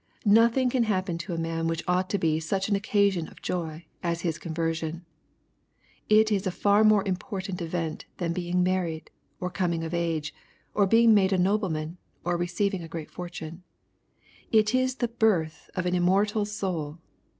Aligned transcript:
Nothing 0.25 0.71
can 0.71 0.81
happen 0.85 1.19
to 1.19 1.33
a 1.35 1.37
man 1.37 1.67
which 1.67 1.83
ought 1.87 2.09
to 2.09 2.17
be 2.17 2.39
such 2.39 2.67
an 2.67 2.75
occasion 2.75 3.27
of 3.27 3.39
joy, 3.43 3.85
as 4.01 4.21
his 4.21 4.39
conversion. 4.39 5.05
It 6.09 6.31
is 6.31 6.47
a 6.47 6.57
far 6.57 6.83
more 6.83 7.07
important 7.07 7.61
event 7.61 8.05
than 8.17 8.33
being 8.33 8.63
married, 8.63 9.11
or 9.39 9.51
coming 9.51 9.83
of 9.83 9.93
age, 9.93 10.33
or 10.73 10.87
being 10.87 11.13
made 11.13 11.31
a 11.33 11.37
nobleman, 11.37 11.99
or 12.23 12.35
receiving 12.35 12.81
a 12.81 12.87
great 12.87 13.11
fortune. 13.11 13.61
\ 14.11 14.51
It 14.59 14.73
is 14.73 14.95
the 14.95 15.07
birth 15.07 15.69
of 15.75 15.85
an 15.85 15.93
immortal 15.93 16.45
soul 16.45 16.97